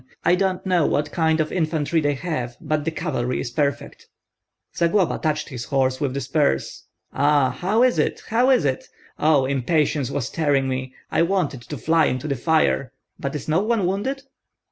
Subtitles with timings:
[0.25, 4.07] I don't know what kind of infantry they have, but the cavalry is perfect."
[4.75, 6.85] Zagloba touched his horse with the spurs.
[7.13, 7.51] "Ah!
[7.51, 8.87] how is it, how is it?
[9.19, 12.93] Oh, impatience was tearing me, I wanted to fly into the fire!
[13.19, 14.23] But is no one wounded?"